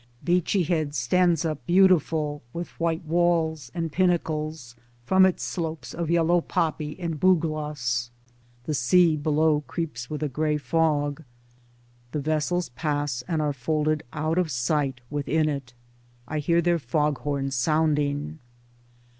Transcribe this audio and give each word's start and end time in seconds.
Beachy 0.23 0.63
Head 0.63 0.95
stands 0.95 1.45
up 1.45 1.63
beautiful, 1.67 2.41
with 2.53 2.69
white 2.79 3.05
walls 3.05 3.69
and 3.75 3.91
pinnacles, 3.91 4.75
from 5.05 5.27
its 5.27 5.43
slopes 5.43 5.93
of 5.93 6.09
yellow 6.09 6.41
poppy 6.41 6.99
and 6.99 7.19
bugloss; 7.19 8.09
the 8.63 8.73
sea 8.73 9.15
below 9.15 9.61
creeps 9.67 10.09
with 10.09 10.23
a 10.23 10.27
grey 10.27 10.57
fog, 10.57 11.23
the 12.13 12.19
vessels 12.19 12.69
pass 12.69 13.21
and 13.27 13.43
are 13.43 13.53
folded 13.53 14.01
out 14.11 14.39
of 14.39 14.49
sight 14.49 15.01
within 15.11 15.47
it. 15.47 15.75
I 16.27 16.39
hear 16.39 16.63
their 16.63 16.79
foghorns 16.79 17.53
sounding. 17.53 18.39